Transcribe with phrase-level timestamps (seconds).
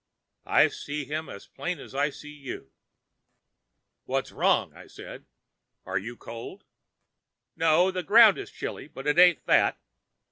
[0.47, 2.71] I see him as plain as I see you.
[4.05, 5.25] "'What's wrong?' says I.
[5.91, 6.63] 'Are you cold?'
[7.55, 7.91] "'No.
[7.91, 9.79] The ground is chilly, but it ain't that.